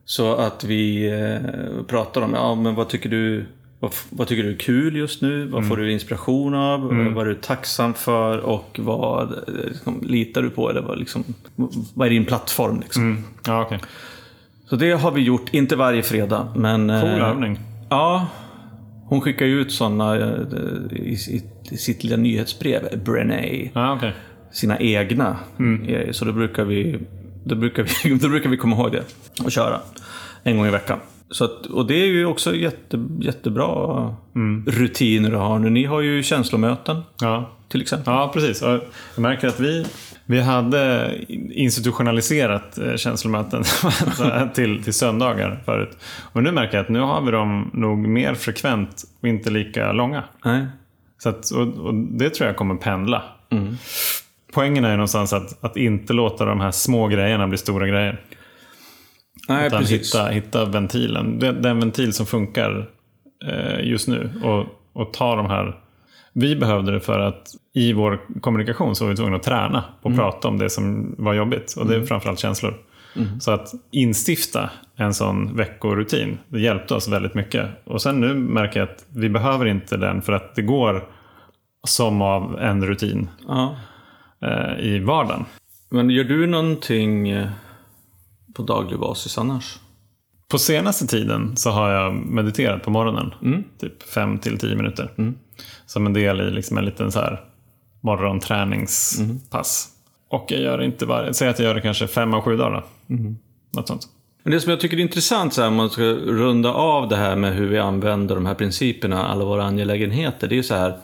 [0.04, 3.46] Så att vi eh, pratar om, ja men vad tycker du
[3.86, 5.46] vad, vad tycker du är kul just nu?
[5.46, 6.80] Vad får du inspiration av?
[7.14, 8.38] Vad är du tacksam för?
[8.38, 10.70] Och vad eh, liksom, litar du på?
[10.70, 11.24] Eller vad, liksom,
[11.94, 12.80] vad är din plattform?
[12.80, 13.24] Liksom?
[13.46, 13.78] Ja, okej.
[14.68, 16.48] Så det har vi gjort, inte varje fredag.
[16.56, 17.58] Men, Cool eh, övning.
[17.88, 18.26] Ja,
[19.04, 24.12] hon skickar ju ut sådana i, i, i sitt lilla nyhetsbrev, Brené, Ja, okej.
[24.52, 25.36] sina egna.
[25.58, 26.12] grejer.
[26.12, 26.98] Så då brukar, vi,
[27.44, 29.04] då, brukar vi, då brukar vi komma ihåg det
[29.44, 29.80] och köra
[30.42, 30.98] en gång i veckan.
[31.30, 34.14] Så att, och det är ju också jätte, jättebra
[34.66, 35.70] rutiner att ha nu.
[35.70, 37.50] Ni har ju känslomöten Ja.
[37.68, 38.12] till exempel.
[38.14, 38.62] Ja, precis.
[38.62, 38.70] Och
[39.14, 39.86] jag märker att vi,
[40.26, 41.12] vi hade
[41.50, 43.62] institutionaliserat eh, känslomöten
[44.54, 45.98] till, till söndagar förut.
[46.32, 49.92] Och nu märker jag att nu har vi dem nog mer frekvent och inte lika
[49.92, 50.24] långa.
[50.44, 50.66] Nej.
[51.18, 53.22] Så att, och, och det tror jag kommer pendla.
[54.52, 58.20] Poängen är ju någonstans att, att inte låta de här små grejerna bli stora grejer.
[59.48, 60.14] Nej, Utan precis.
[60.14, 61.38] hitta, hitta ventilen.
[61.38, 62.90] Den, den ventil som funkar
[63.46, 64.30] eh, just nu.
[64.42, 64.66] Och,
[65.02, 65.76] och ta de här...
[66.32, 67.42] Vi behövde det för att
[67.74, 71.14] i vår kommunikation så var vi tvungna att träna på att prata om det som
[71.18, 71.74] var jobbigt.
[71.78, 72.74] Och det är framförallt känslor.
[73.40, 77.66] Så att instifta en sån veckorutin, det hjälpte oss väldigt mycket.
[77.84, 81.04] Och sen nu märker jag att vi behöver inte den för att det går
[81.88, 83.76] som av en rutin Ja.
[84.42, 85.44] eh, i vardagen.
[85.88, 87.48] Men gör du någonting eh,
[88.56, 89.78] på daglig basis annars?
[90.48, 93.34] På senaste tiden så har jag mediterat på morgonen.
[93.42, 93.64] Mm.
[93.80, 95.10] Typ 5 till 10 minuter.
[95.86, 97.40] Som en del i liksom en liten så här
[98.00, 99.88] morgonträningspass.
[100.30, 102.84] Och jag gör inte varje, säg att jag gör det kanske fem av sju dagar.
[103.08, 103.14] Då.
[103.76, 104.08] Något sånt.
[104.42, 107.16] Men det som jag tycker är intressant, så här, om man ska runda av det
[107.16, 110.74] här med hur vi använder de här principerna, alla våra angelägenheter, det är ju så
[110.74, 110.98] här.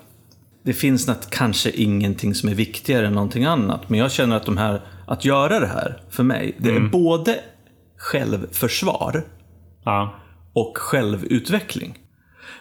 [0.64, 4.46] Det finns något, kanske ingenting som är viktigare än någonting annat, men jag känner att
[4.46, 7.38] de här, att göra det här, för mig, det är både
[7.96, 9.24] självförsvar
[9.84, 10.14] Ja.
[10.52, 11.98] och självutveckling.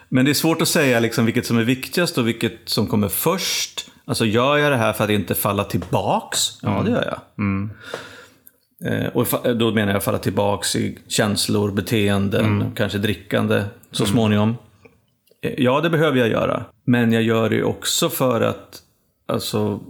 [0.08, 3.08] Men det är svårt att säga liksom vilket som är viktigast och vilket som kommer
[3.08, 3.90] först.
[4.04, 6.38] Alltså gör jag det här för att inte falla tillbaks?
[6.62, 7.20] Ja, det gör jag.
[8.84, 14.56] Eh, och fa- då menar jag falla tillbaks i känslor, beteenden, kanske drickande så småningom.
[15.42, 16.64] Ja, det behöver jag göra.
[16.84, 18.82] Men jag gör det också för att
[19.26, 19.80] alltså,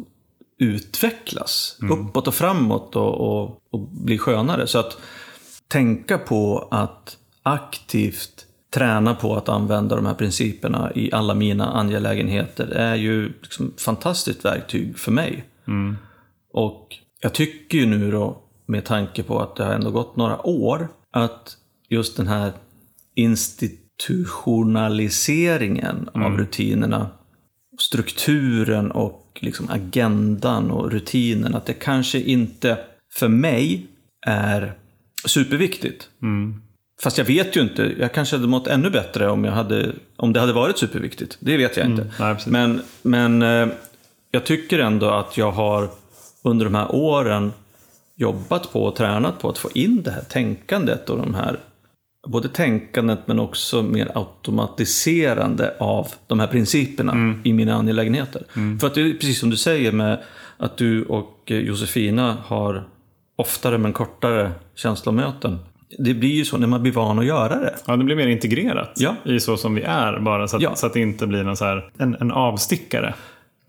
[0.58, 1.78] utvecklas.
[1.90, 4.66] Uppåt och framåt och, och, och bli skönare.
[4.66, 4.98] Så att
[5.68, 12.66] tänka på att aktivt träna på att använda de här principerna i alla mina angelägenheter
[12.66, 15.44] är ju liksom fantastiskt verktyg för mig.
[16.52, 20.46] Och jag tycker ju nu då, med tanke på att det har ändå gått några
[20.46, 21.56] år, att
[21.88, 22.52] just den här
[24.10, 27.10] institutionaliseringen av rutinerna,
[27.78, 32.78] strukturen och liksom agendan och rutinen, att det kanske inte
[33.14, 33.86] för mig
[34.26, 34.72] är
[35.24, 36.08] superviktigt.
[37.02, 40.32] Fast jag vet ju inte, jag kanske hade mått ännu bättre om, jag hade, om
[40.32, 41.36] det hade varit superviktigt.
[41.40, 42.10] Det vet jag inte.
[42.20, 42.52] Nej, precis.
[42.52, 43.68] Men, men eh,
[44.30, 45.88] jag tycker ändå att jag har
[46.42, 47.52] under de här åren
[48.16, 51.58] jobbat på och tränat på att få in det här tänkandet och de här
[52.26, 58.42] både tänkandet men också mer automatiserande av de här principerna i mina angelägenheter.
[58.80, 60.22] För att det är precis som du säger med
[60.56, 62.84] att du och Josefina har
[63.36, 65.58] oftare men kortare känslomöten.
[65.98, 67.74] Det blir ju så när man blir van att göra det.
[67.86, 69.16] Ja, det blir mer integrerat Ja.
[69.24, 70.20] i så som vi är.
[70.20, 70.74] Bara så att, Ja.
[70.74, 73.14] så att det inte blir någon så här, en, en avstickare.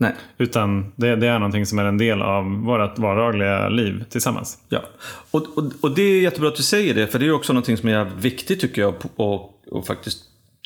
[0.04, 0.14] Nej.
[0.38, 4.58] Utan det, det är någonting som är en del av vårt vardagliga liv tillsammans.
[4.70, 4.84] Ja,
[5.32, 7.78] och, och, och det är jättebra att du säger det, för det är också någonting
[7.78, 8.96] som är viktigt tycker jag
[9.70, 10.24] och faktiskt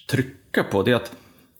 [0.09, 0.83] trycka på.
[0.83, 1.11] Det är att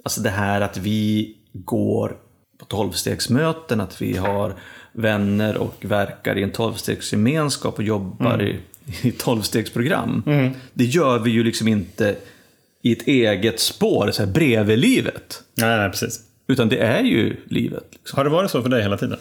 [0.04, 2.16] alltså det här att vi går
[2.60, 4.54] på tolvstegsmöten, att vi har
[4.92, 8.60] vänner och verkar i en tolvstegsgemenskap och jobbar i,
[9.02, 10.24] i tolvstegsprogram.
[10.74, 12.16] Det gör vi ju liksom inte
[12.82, 15.44] i ett eget spår, så här bredvid livet.
[15.56, 16.27] Nej, nej, precis.
[16.48, 17.84] Utan det är ju livet.
[17.92, 18.18] Liksom.
[18.18, 19.18] Har det varit så för dig hela tiden?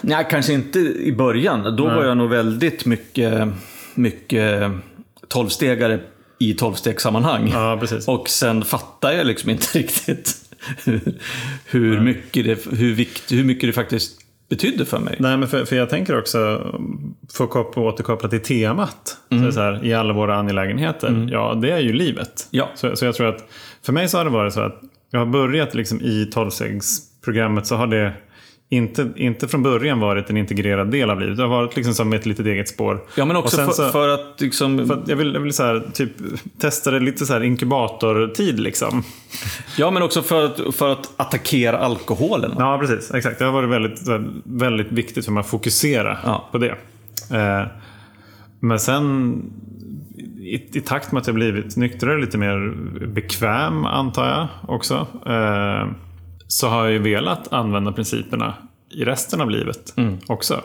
[0.00, 1.76] Nej, kanske inte i början.
[1.76, 3.48] Då var jag nog väldigt mycket,
[3.94, 4.70] mycket
[5.28, 6.00] tolvstegare
[6.38, 7.50] i tolvstegssammanhang.
[7.52, 8.08] Ja, precis.
[8.08, 10.34] Och sen fattar jag liksom inte riktigt
[10.84, 11.00] hur,
[11.64, 15.16] hur, mycket det, hur, vikt, hur mycket det faktiskt betydde för mig.
[15.18, 16.38] Nej, men för, för jag tänker också,
[17.32, 21.28] för att kop- återkoppla till temat, det så här, i alla våra angelägenheter.
[21.32, 22.48] Ja, det är ju livet.
[22.50, 22.70] Ja.
[22.74, 23.48] Så, så jag tror att,
[23.82, 24.80] för mig så har det varit så att
[25.14, 28.12] jag har börjat liksom i tolvstegsprogrammet så har det
[28.68, 31.36] inte, inte från början varit en integrerad del av livet.
[31.36, 33.00] Det har varit liksom som ett litet eget spår.
[33.16, 34.86] Ja, men också för, så- för att liksom...
[34.86, 36.10] För att jag vill, jag vill så här, typ,
[36.60, 39.02] testa det lite så här inkubatortid liksom.
[39.78, 42.52] Ja, men också för att, för att attackera alkoholen.
[42.58, 43.14] Ja, precis.
[43.14, 43.38] Exakt.
[43.38, 44.00] Det har varit väldigt,
[44.44, 46.48] väldigt viktigt för mig att fokusera Ja.
[46.52, 46.74] på det.
[47.32, 47.66] Eh,
[48.60, 49.34] men sen
[50.44, 52.74] i, i takt med att jag blivit nyktrare, lite mer
[53.06, 55.06] bekväm antar jag också.
[55.26, 55.88] Eh,
[56.46, 58.54] så har jag ju velat använda principerna
[58.90, 59.94] i resten av livet
[60.26, 60.60] också.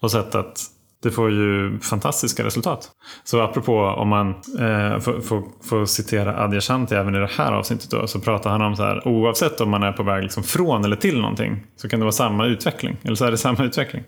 [0.00, 0.60] Och sett att
[1.02, 2.90] det får ju fantastiska resultat.
[3.24, 7.90] Så apropå om man eh, får, får, får citera Adyashanti även i det här avsnittet
[7.90, 10.84] då, så pratar han om så här oavsett om man är på väg liksom från
[10.84, 12.96] eller till någonting så kan det vara samma utveckling.
[13.02, 14.02] Eller så är det samma utveckling.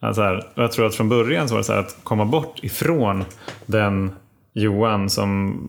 [0.00, 3.24] Alltså här, jag tror att från början så var det så att komma bort ifrån
[3.66, 4.12] den
[4.52, 5.60] Johan som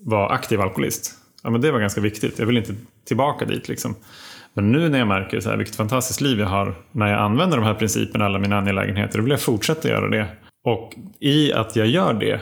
[0.00, 1.14] var aktiv alkoholist.
[1.42, 2.38] Ja, men det var ganska viktigt.
[2.38, 3.68] Jag vill inte tillbaka dit.
[3.68, 3.94] Liksom.
[4.54, 7.56] Men nu när jag märker så här, vilket fantastiskt liv jag har när jag använder
[7.56, 10.26] de här principerna alla mina angelägenheter, då vill jag fortsätta göra det.
[10.64, 12.40] Och i att jag gör det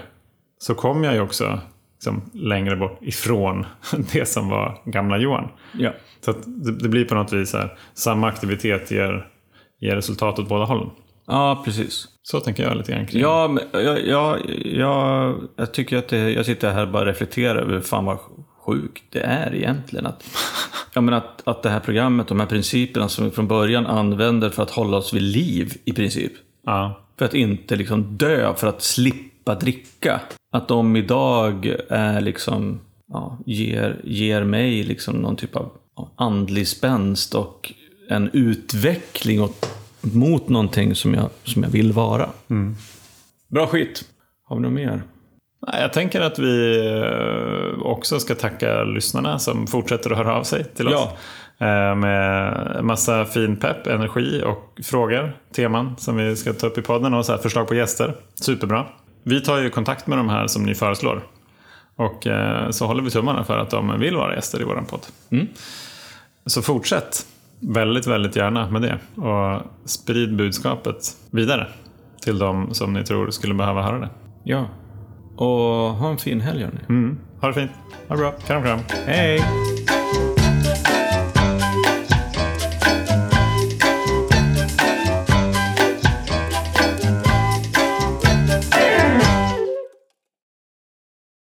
[0.58, 1.60] så kommer jag ju också
[1.94, 3.66] liksom, längre bort ifrån
[4.12, 5.48] det som var gamla Johan.
[5.72, 5.92] Ja.
[6.20, 9.26] Så det, det blir på något vis så här, samma aktivitet ger,
[9.80, 10.90] ger resultat åt båda hållen.
[11.28, 12.08] Ja, precis.
[12.22, 16.30] Så tänker jag lite grann kring Ja, men jag, jag, jag, jag tycker att det,
[16.30, 18.18] jag sitter här och bara reflekterar över fan vad
[18.66, 20.06] sjukt det är egentligen.
[20.06, 20.24] Att,
[20.94, 24.50] ja, men att, att det här programmet, de här principerna som vi från början använder
[24.50, 26.32] för att hålla oss vid liv i princip.
[26.66, 30.20] Ja, För att inte liksom dö, för att slippa dricka.
[30.52, 32.80] Att de idag är liksom,
[33.12, 37.72] ja, ger, ger mig liksom någon typ av ja, andlig spänst och
[38.08, 42.28] en utveckling åt, mot någonting som jag, som jag vill vara.
[43.48, 44.04] Bra skit.
[44.44, 45.02] Har vi något mer?
[45.66, 50.64] Jag tänker att vi eh, också ska tacka lyssnarna som fortsätter att höra av sig
[50.64, 50.94] till oss.
[50.94, 51.16] Ja.
[51.66, 56.82] Eh, med massa fin pepp, energi och frågor, teman som vi ska ta upp i
[56.82, 58.14] podden och så här förslag på gäster.
[58.34, 58.86] Superbra.
[59.22, 61.22] Vi tar ju kontakt med de här som ni föreslår.
[61.96, 65.06] Och eh, så håller vi tummarna för att de vill vara gäster i vår podd.
[65.30, 65.46] Mm.
[66.46, 67.26] Så fortsätt
[67.60, 69.22] väldigt, väldigt gärna med det.
[69.22, 70.96] Och sprid budskapet
[71.30, 71.66] vidare
[72.22, 74.10] till de som ni tror skulle behöva höra det.
[74.44, 74.66] Ja.
[75.36, 75.48] Och
[75.94, 76.80] ha en fin helg hörni.
[76.88, 77.18] Mm.
[77.40, 77.70] Ha det fint.
[78.08, 78.32] Ha det bra.
[78.32, 78.80] Kram, kram.
[79.06, 79.40] Hej!